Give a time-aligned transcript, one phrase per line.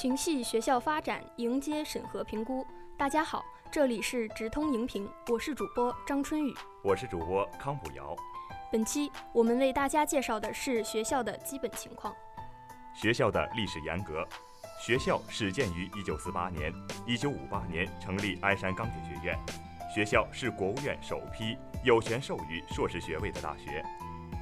[0.00, 2.66] 情系学校发展迎接审核评估。
[2.96, 8.16] 大家好，这里是直通荧屏，我是主播张春雨，我是主播康普瑶。
[8.72, 12.16] 本期我们为大家介绍的是学校的基本情况。
[12.94, 14.26] 学校的历史沿革，
[14.80, 16.72] 学校始建于1948年
[17.06, 19.38] ，1958年成立鞍山钢铁学院。
[19.94, 23.84] 学校是国务院首批有权授予硕士学位的大学。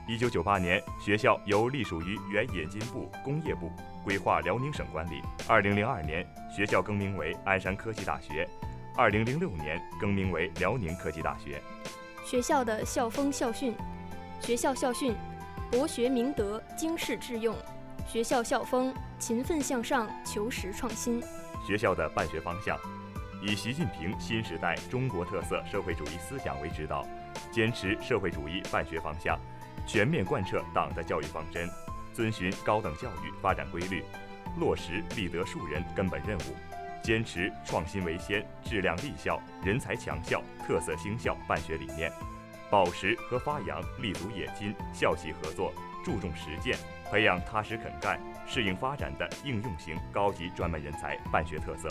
[0.09, 3.70] 1998年，学校由隶属于原冶金部工业部
[4.02, 5.23] 规划辽宁省管理。
[5.46, 8.48] 二零零二年，学校更名为鞍山科技大学。
[8.96, 11.60] 二零零六年更名为辽宁科技大学。
[12.24, 13.74] 学校的校风校训，
[14.41, 15.15] 学校校训：
[15.70, 17.54] 博学明德，经世致用。
[18.06, 21.23] 学校校风：勤奋向上，求实创新。
[21.66, 22.79] 学校的办学方向：
[23.43, 27.06] 以习近平新时代中国特色社会主义思想为指导，
[27.52, 29.38] 坚持社会主义办学方向。
[29.87, 31.68] 全面贯彻党的教育方针，
[32.12, 34.04] 遵循高等教育发展规律，
[34.59, 36.57] 落实立德树人根本任务，
[37.02, 42.12] 坚持创新为先、质量立校、人才强校、特色兴校办学理念，
[42.71, 45.73] 保持和发扬立足冶金、校企合作、
[46.04, 46.76] 注重实践，
[47.10, 51.88] 培养踏实肯干、适应发展的应用型高级专门人才办学特色，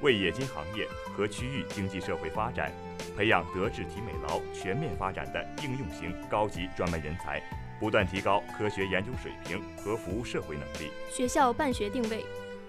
[0.00, 2.70] 为冶金行业和区域经济社会发展。
[3.16, 7.42] 培养德智体美劳全面发展的应用型高级专门人才，
[7.78, 10.90] 不断提高科学研究水平和服务社会能力。
[11.10, 12.24] 学校办学定位，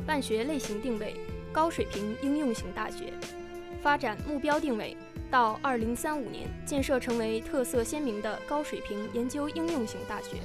[0.06, 1.16] 办学类型定位，
[1.52, 3.14] 高水平应用型大学。
[3.82, 4.96] 发展目标定位，
[5.30, 10.38] 到二零三五年建设成为特色鲜明的高水平研究应用型大学。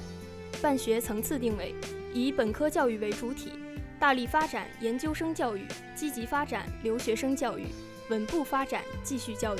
[0.61, 1.75] 办学层次定位，
[2.13, 3.51] 以本科教育为主体，
[3.99, 7.67] 大力发展研究生教育，积极发展留学生教育，
[8.09, 9.59] 稳步发展继续教育。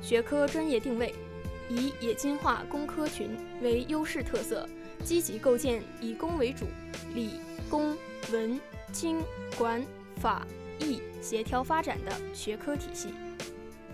[0.00, 1.14] 学科专业定位，
[1.68, 3.30] 以冶金化工科群
[3.62, 4.68] 为优势特色，
[5.04, 6.66] 积极构建以工为主、
[7.14, 7.96] 理、工、
[8.32, 8.58] 文、
[8.92, 9.22] 经、
[9.56, 9.84] 管、
[10.16, 10.46] 法、
[10.78, 13.08] 艺协调发展的学科体系。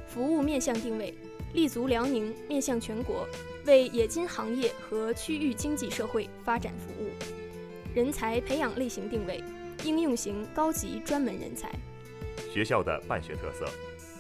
[0.06, 1.12] 服务面向定位，
[1.54, 3.27] 立足辽宁，面向全国，
[3.66, 7.09] 为冶金行业和区域经济社会发展服务。
[7.94, 9.43] 人才培养类型定位，
[9.84, 11.72] 应用型高级专门人才。
[12.53, 13.66] 学校的办学特色，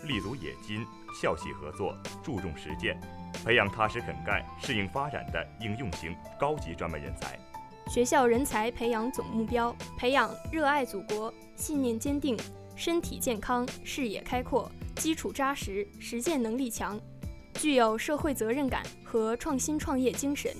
[0.04, 0.86] 立足冶金。
[1.20, 3.00] 校企合作，注重实践，
[3.44, 7.38] 培养踏实肯干、适应发展的应用型高级专门人才。
[7.86, 12.36] 学校人才培养总目标：培养热爱祖国、信念坚定、
[12.74, 17.00] 身体健康、视野开阔、基础扎实、实践能力强、
[17.54, 20.52] 具有社会责任感和创新创业精神、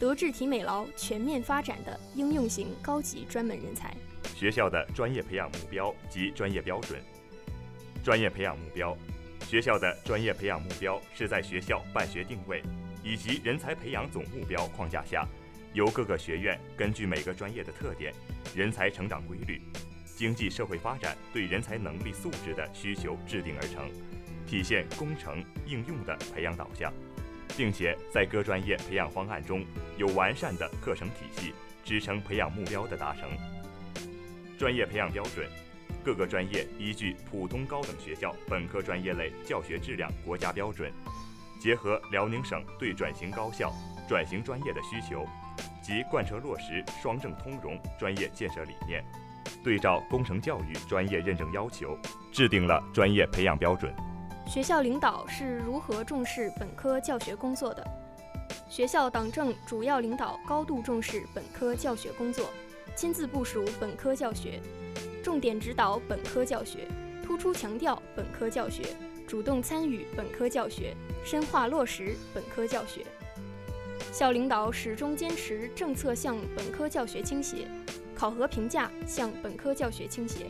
[0.00, 3.94] 德智体美劳全面发展的应用型高级专门人才。
[4.34, 6.98] 学校的专业培养目标及专业标准：
[8.08, 8.96] 专业培养目标。
[9.46, 12.62] 学校的专业培养目标是在学校办学定位
[13.02, 15.28] 以及人才培养总目标框架下，
[15.74, 18.14] 由各个学院根据每个专业的特点、
[18.56, 19.60] 人才成长规律、
[20.16, 23.90] 经济社会发展对人才能力素质的需求制定而成，
[24.46, 26.90] 体现工程应用的培养导向，
[27.58, 29.62] 并且在各专业培养方案中
[29.98, 31.52] 有完善的课程体系
[31.84, 33.28] 支撑培养目标的达成。
[34.58, 35.46] 专业培养标准。
[36.08, 40.90] 各个专业依据普通高等学校本科专业类教学质量国家标准，
[41.60, 43.70] 结合辽宁省对转型高校、
[44.08, 45.26] 转型专业的需求，
[45.82, 49.04] 及贯彻落实双证通融专业建设理念，
[49.62, 51.94] 对照工程教育专业认证要求，
[52.32, 53.94] 制定了专业培养标准。
[54.46, 57.86] 学校领导是如何重视本科教学工作的？
[58.66, 62.48] 学校党政主要领导高度重视本科教学工作，
[62.98, 64.60] 亲自部署本科教学。
[65.22, 66.88] 重点指导本科教学，
[67.22, 68.82] 突出强调本科教学，
[69.24, 73.06] 主动参与本科教学，深化落实本科教学。
[74.12, 77.68] 校领导始终坚持政策向本科教学倾斜，
[78.16, 80.46] 考核评价向本科教学倾斜，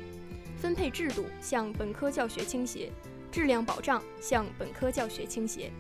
[0.57, 2.91] 分配制度向本科教学倾斜，
[3.31, 5.71] 质量保障向本科教学倾斜，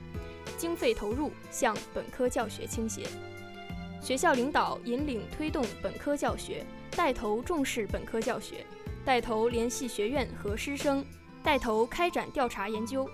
[0.58, 3.04] 经费投入向本科教学倾斜。
[4.00, 6.64] 学校领导引领推动本科教学，
[6.96, 8.64] 带头重视本科教学。
[9.04, 11.04] 带头联系学院和师生，
[11.42, 13.08] 带头开展调查研究，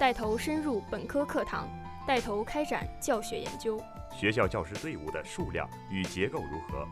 [0.00, 1.68] 带头深入本科课堂，
[2.06, 3.78] 带头开展教学研究。
[4.16, 6.86] 学校教师队伍的数量与结构如何？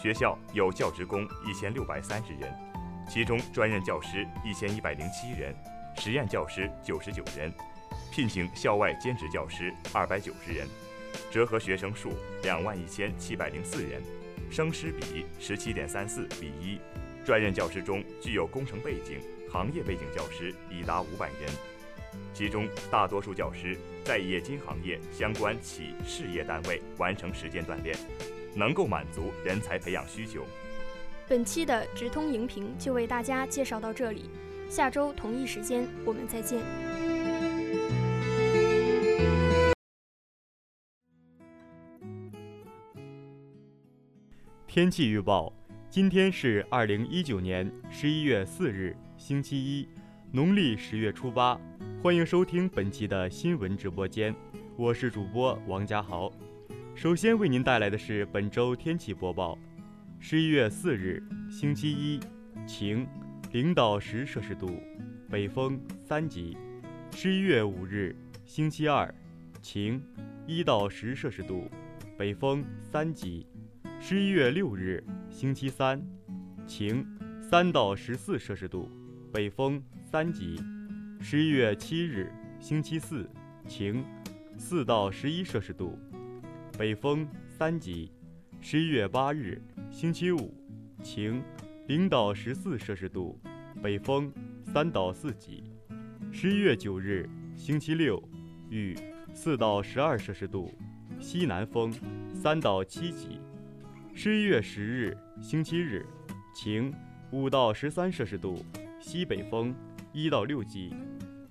[0.00, 2.52] 学校有教职工一千六百三十人，
[3.08, 5.54] 其中专任教师一千一百零七人，
[5.98, 7.52] 实验教师九十九人，
[8.10, 10.66] 聘请校外兼职教师二百九十人，
[11.30, 14.02] 折合学生数两万一千七百零四人，
[14.50, 16.78] 生师比十七点三四比一。
[17.24, 19.18] 专任教师中具有工程背景、
[19.50, 21.50] 行业背景教师已达五百人，
[22.32, 27.96] 其中大多数教师在冶金行业相关企事业单位完成实践锻炼，
[28.54, 30.46] 能够满足人才培养需求。
[31.26, 34.30] 本期的直通荧屏就为大家介绍到这里，
[34.70, 37.15] 下周同一时间我们再见。
[44.76, 45.50] 天气预报：
[45.88, 49.88] 今天是二零一九年十一月四日，星期一，
[50.30, 51.58] 农历十月初八。
[52.02, 54.34] 欢迎收听本期的新闻直播间，
[54.76, 56.30] 我是主播王家豪。
[56.94, 59.58] 首先为您带来的是本周天气播报。
[60.20, 62.20] 十一月四日，星期一，
[62.66, 63.06] 晴，
[63.52, 64.78] 零到十摄氏度，
[65.30, 66.54] 北风三级。
[67.12, 68.14] 十一月五日，
[68.44, 69.10] 星期二，
[69.62, 70.02] 晴，
[70.46, 71.66] 一到十摄氏度，
[72.18, 73.46] 北风三级。
[73.98, 76.00] 十一月六日，星期三，
[76.66, 77.04] 晴，
[77.40, 78.88] 三到十四摄氏度，
[79.32, 80.60] 北风三级。
[81.20, 83.28] 十一月七日，星期四，
[83.66, 84.04] 晴，
[84.56, 85.98] 四到十一摄氏度，
[86.78, 88.12] 北风三级。
[88.60, 89.60] 十一月八日，
[89.90, 90.54] 星期五，
[91.02, 91.42] 晴，
[91.88, 93.40] 零到十四摄氏度，
[93.82, 94.32] 北风
[94.72, 95.64] 三到四级。
[96.30, 98.22] 十一月九日，星期六，
[98.70, 98.96] 雨，
[99.34, 100.72] 四到十二摄氏度，
[101.18, 101.92] 西南风
[102.34, 103.40] 三到七级。
[104.18, 106.02] 十一月十日，星期日，
[106.54, 106.90] 晴，
[107.32, 108.64] 五到十三摄氏度，
[108.98, 109.76] 西北风
[110.10, 110.96] 一到六级。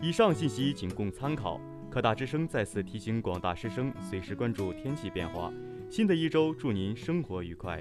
[0.02, 1.62] 以上信息仅供参考。
[1.92, 5.54] 科大之声再次提醒广大师生随时关注天气变化。
[5.92, 7.80] 新的一周，祝您生活愉快。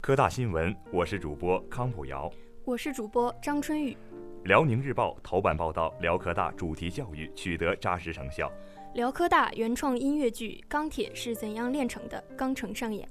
[0.00, 2.32] 科大新闻，我是主播康普瑶，
[2.64, 3.96] 我是主播张春雨。
[4.44, 8.50] 辽宁日报头版报道：辽科大主题教育取得扎实成效。
[8.94, 13.08] 辽科大原创音乐剧《钢铁是怎样炼成的》钢城上演。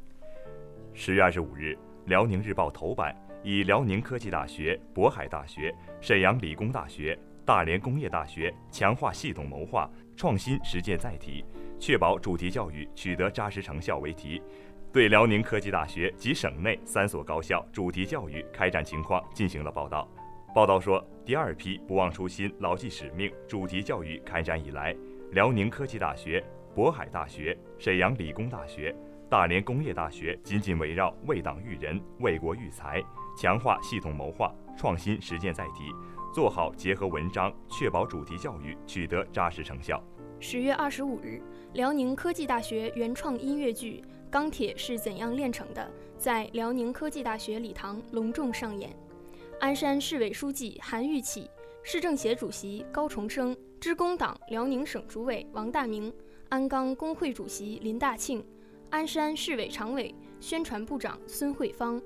[0.94, 3.16] 十月二十五日，辽宁日报头版。
[3.44, 11.44] 以辽宁科技大学、渤海大学、沈阳理工大学、大连工业大学强化系统谋划、创新实践载体，
[11.80, 14.40] 确保主题教育取得扎实成效为题，
[14.92, 20.08] 对辽宁科技大学及省内三所高校主题教育开展情况进行了报道。
[20.54, 24.94] 报道说，第二批不忘初心、牢记使命主题教育开展以来，
[25.32, 26.44] 辽宁科技大学、
[26.76, 28.94] 渤海大学、沈阳理工大学、
[29.30, 33.02] 大连工业大学紧紧围绕为党育人、为国育才。
[33.38, 35.86] 强化系统谋划、创新实践载体，
[36.34, 40.04] 做好结合文章，确保主题教育取得扎实成效。
[40.42, 45.82] 十月二十五日，辽宁科技大学原创音乐剧《钢铁是怎样炼成的》
[46.18, 48.94] 在辽宁科技大学礼堂隆重上演。
[49.62, 51.48] 鞍山市委书记韩玉启、
[51.84, 56.12] 市政协主席高崇生、职工党辽宁省主委王大明、
[56.50, 58.44] 鞍钢工会主席林大庆、
[58.90, 62.02] 鞍山市委常委、宣传部长孙慧芳。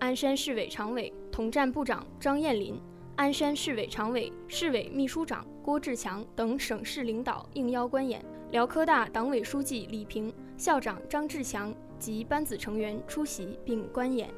[0.00, 2.78] 鞍山市委常委、统战部长张艳林，
[3.16, 8.22] 鞍山市委常委、市委秘书长郭志强等省市领导应邀观演。
[8.50, 14.28] 辽科大党委书记李平、校长张志强及班子成员出席并观演。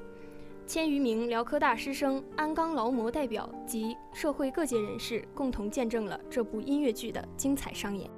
[0.70, 8.08] 千余名辽科大师生、鞍钢劳模代表及社会各界人士共同见证了这部音乐剧的精彩上演。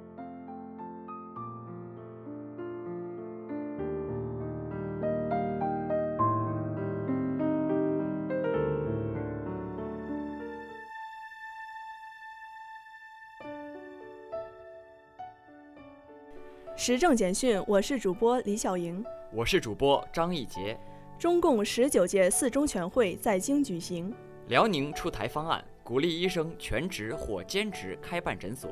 [16.75, 20.77] 时政简讯，我是主播李小莹，我是主播张义杰。
[21.23, 24.13] 中共十九届四中全会在京举行。
[24.49, 28.69] 辽宁出台方案，鼓励医生全职或兼职开办诊所。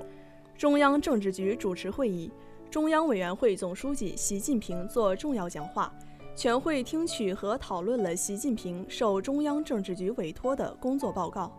[0.58, 2.30] 中央政治局主持会议，
[2.70, 5.94] 中央委员会总书记习近平作重要讲话。
[6.36, 11.50] 全会听取和讨论了习近平受中央政治局委托的工作报告。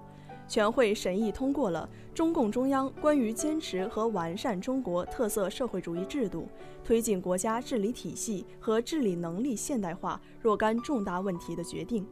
[0.49, 6.47] 全会审议通过了中共中央关于坚持和完善中国特色社会主义制度、
[6.85, 12.07] 推进国家治理体系和治理能力现代化若干重大问题的决定。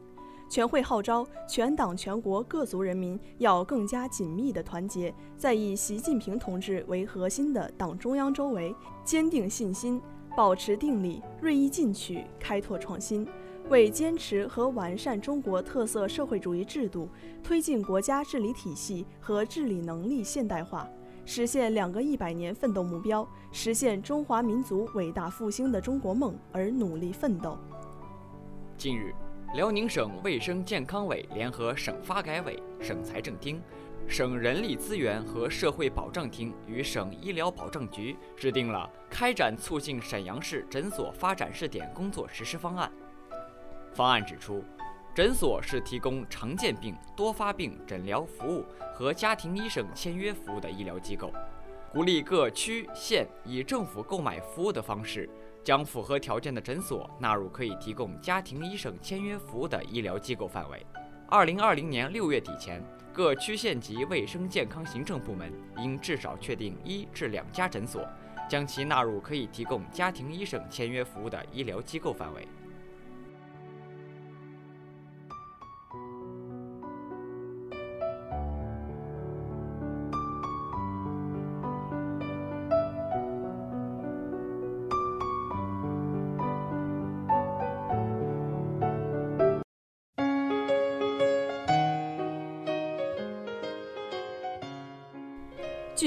[0.49, 10.01] 全会号召全党全国各族人民要更加紧密地团结在以习近平同志为核心的党中央周围，坚定信心，
[10.35, 13.25] 保持定力，锐意进取，开拓创新。
[13.71, 17.07] 为坚持和完善中国特色社会主义制度，
[17.41, 20.85] 推进国家治理体系和治理能力现代化，
[21.25, 27.57] 实现两个一百年奋斗目标，实现中华民族伟大复兴的中国梦而努力奋斗。
[28.77, 29.15] 近日，
[29.55, 33.61] 辽宁省卫生健康委联合省发改委、省财政厅、
[34.05, 42.91] 省人力资源和社会保障厅与省医疗保障局制定了开展促进沈阳市诊所发展试点工作实施方案。
[43.93, 44.63] 方案指出，
[45.13, 51.31] 诊所是提供常见病、多发病诊疗服务和家庭医生签约服务的医疗机构，
[51.91, 55.29] 鼓励各区县以政府购买服务的方式，
[55.63, 60.85] 将符合条件的诊所纳入可以提供家庭医生签约服务的医疗机构范围。
[61.27, 62.81] 二零二零年六月底前，
[63.11, 68.07] 各区县级卫生健康行政部门应至少确定一至两家诊所，
[68.49, 72.47] 将其纳入可以提供家庭医生签约服务的医疗机构范围。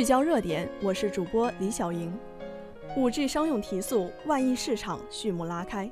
[0.04, 2.12] 聚焦热点，我是主播李小莹。
[2.94, 5.90] 五 G 商用提速，万亿市场序幕拉开，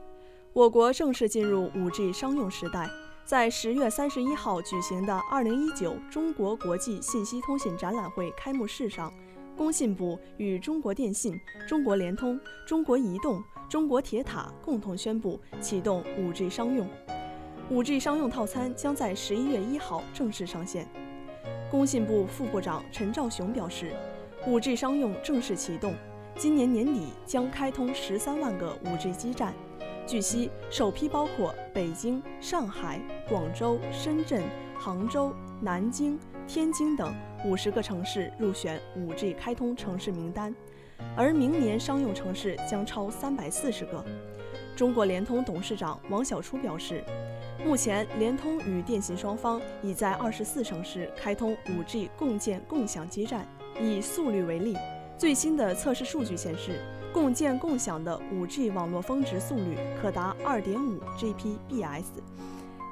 [0.52, 2.86] 我国正式进入五 G 商用时代。
[3.24, 9.10] 在十月三十一号举行的二零一九中国国际信息通信展览会开幕式上，
[9.56, 16.86] 工信部与中国电信、中国联通、中国移动、中国铁塔共同宣布启动五 G 商用。
[17.70, 20.86] 五 G 商用套餐将在十一月一号正式上线。
[21.72, 23.94] 工信部副部长陈肇雄表示
[24.46, 25.94] ，5G 商用正式启动，
[26.36, 29.54] 今年年底将开通十三万个 5G 基站。
[30.06, 34.42] 据悉，首批包括北京、上海、广州、深圳、
[34.78, 37.10] 杭州、南京、天津等
[37.42, 40.54] 五十个城市入选 5G 开通城市名单，
[41.16, 44.04] 而明年商用城市将超三百四十个。
[44.76, 47.02] 中国联通董事长王小初表示。
[47.64, 53.46] 目前，联通与电信双方已在二十四城市开通 5G 共建共享基站。
[53.80, 54.76] 以速率为例，
[55.16, 56.80] 最新的测试数据显示，
[57.12, 62.04] 共建共享的 5G 网络峰值速率可达2.5 Gbps。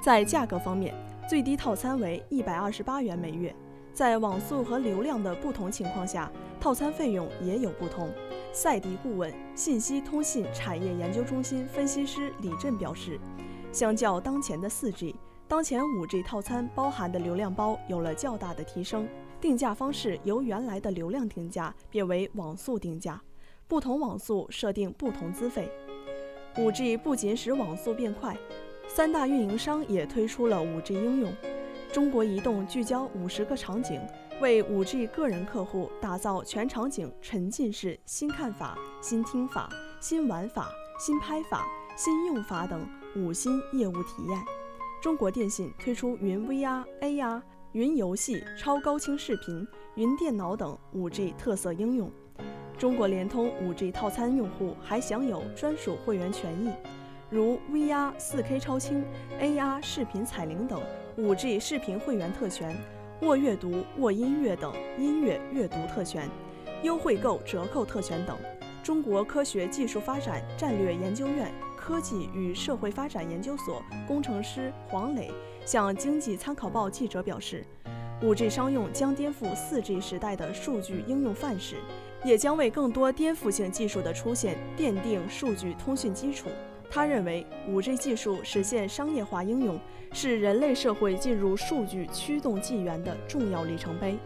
[0.01, 0.95] 在价格方面，
[1.29, 3.53] 最低套餐为128元每月。
[3.93, 8.09] 在网速和流量的不同情况下，套餐费用也有不同。
[8.53, 13.19] 赛迪顾问、信息通信产业研究中心分析师李振表示。
[13.71, 15.15] 相较当前的 4G，
[15.47, 19.07] 当前 5G 套餐包含的流量包有了较大的提升，
[19.39, 23.21] 定价方式由原来的流量定价变为网速定价，
[23.69, 25.71] 不同网速设定不同资费。
[26.55, 28.35] 5G 不仅使网速变快，
[28.87, 31.33] 三大运营商也推出了 5G 应用。
[31.93, 34.01] 中国移动聚焦50个场景，
[34.41, 39.69] 为 5G 个人客户打造全场景沉浸式新看法、新听法、
[40.01, 42.85] 新玩法、新拍法、新用法等。
[43.13, 44.39] 五新业务体验，
[45.01, 47.41] 中国电信推出云 VR、AR、
[47.73, 52.09] 云游戏、超高清视频、云电脑等 5G 特色应用。
[52.77, 56.71] 中国联通 5G 套餐用户还享有专属会员权益，
[57.29, 59.03] 如 VR 4K 超清、
[59.41, 60.81] AR 视频彩铃等
[61.17, 62.73] 5G 视频会员特权，
[63.23, 66.29] 握阅读、握音乐等音乐阅读特权，
[66.81, 68.37] 优惠购折扣特权等。
[68.81, 71.53] 中国科学技术发展战略研究院。
[71.91, 75.29] 科技与社会发展研究所工程师黄磊
[75.65, 77.65] 向经济参考报记者表示
[78.21, 81.75] ，5G 商用将颠覆 4G 时代的数据应用范式，
[82.23, 86.47] 也将为更多颠覆性技术的出现奠定数据通讯基础。
[86.89, 89.77] 他认为，5G 技术实现商业化应用
[90.13, 94.17] 是人类社会进入数据驱动纪元的重要里程碑。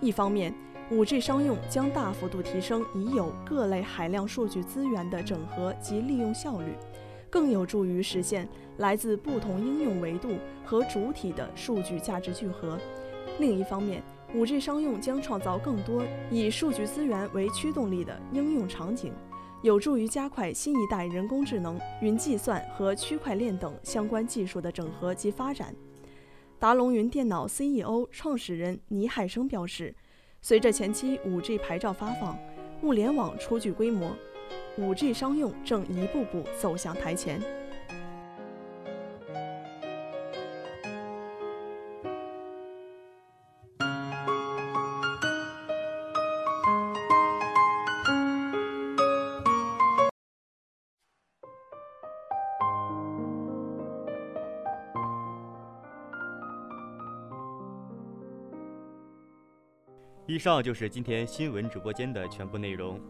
[0.00, 0.54] 一方面
[0.90, 6.74] ，5G 商用将大幅度提升已有各类海量数据资源的整合及利用效率。
[7.30, 10.30] 更有助于实现来自不同应用维度
[10.64, 12.76] 和主体的数据价值聚合。
[13.38, 14.02] 另一方面
[14.34, 19.12] ，5G 商用将创造更多以数据资源为驱动力的应用场景，
[19.62, 25.72] 有助于加快新一代人工智能、云计算和区块链等相关技术的整合及发展。
[26.58, 29.94] 达龙云电脑 CEO 创始人倪海生表示，
[30.42, 32.36] 随着前期 5G 牌照发放，
[32.82, 34.16] 物联网初具规模。
[34.78, 37.38] 5G 商用正一步步走向台前。
[60.30, 63.00] 以上就是今天新闻直播间的全部内容。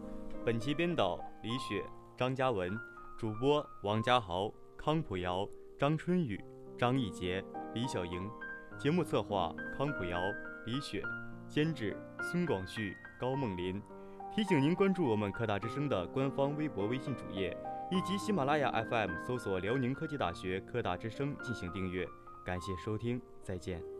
[0.43, 1.85] 本期编导李雪、
[2.17, 2.75] 张嘉文，
[3.15, 5.47] 主播王家豪、康普瑶、
[5.77, 6.43] 张春雨、
[6.79, 8.27] 张艺杰、李小莹，
[8.75, 10.19] 节目策划康普瑶、
[10.65, 11.03] 李雪，
[11.47, 13.79] 监制孙广旭、高梦林。
[14.35, 17.55] 提醒您关注我们科大之声的官方微博、微信主页，
[17.91, 22.03] 以及喜马拉雅 FM 搜索辽宁科技大学科大之声进行订阅。
[22.43, 23.90] 感谢收听，再见。